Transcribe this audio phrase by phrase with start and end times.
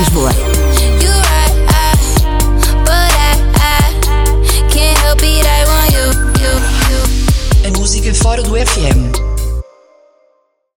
[0.00, 0.30] Lisboa.
[7.66, 9.29] A música fora do FM